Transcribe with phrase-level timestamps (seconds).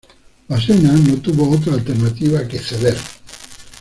[0.49, 2.97] Vasena no tuvo otra alternativa que ceder.